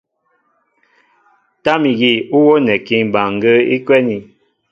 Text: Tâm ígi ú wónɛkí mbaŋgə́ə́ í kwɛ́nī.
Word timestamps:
Tâm 1.63 1.81
ígi 1.91 2.11
ú 2.35 2.37
wónɛkí 2.47 2.95
mbaŋgə́ə́ 3.09 3.63
í 3.73 3.77
kwɛ́nī. 3.85 4.17